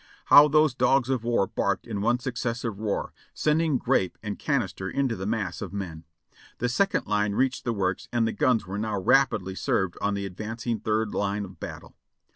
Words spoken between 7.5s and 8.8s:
the works and the guns were